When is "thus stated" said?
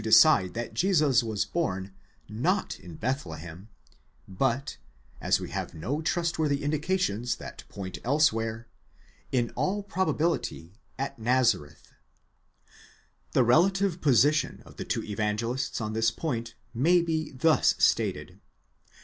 17.33-18.39